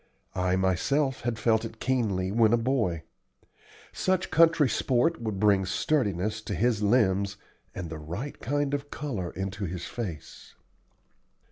[0.33, 3.03] I myself had felt it keenly when a boy.
[3.93, 7.37] Such country sport would bring sturdiness to his limbs
[7.75, 10.55] and the right kind of color into his face.